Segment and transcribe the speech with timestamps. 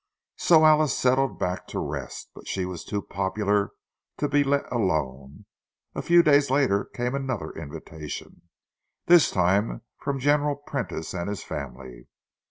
[0.37, 3.69] So Alice settled back to rest; but she was too popular
[4.17, 8.49] to be let alone—a few days later came another invitation,
[9.05, 12.07] this time from General Prentice and his family.